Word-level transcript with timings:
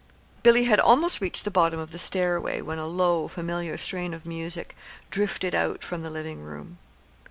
Billy 0.41 0.63
had 0.63 0.79
almost 0.79 1.21
reached 1.21 1.45
the 1.45 1.51
bottom 1.51 1.79
of 1.79 1.91
the 1.91 1.99
stairway, 1.99 2.59
when 2.59 2.79
a 2.79 2.87
low, 2.87 3.27
familiar 3.27 3.77
strain 3.77 4.15
of 4.15 4.25
music 4.25 4.75
drifted 5.11 5.53
out 5.53 5.83
from 5.83 6.01
the 6.01 6.09
living 6.09 6.41
room. 6.41 6.79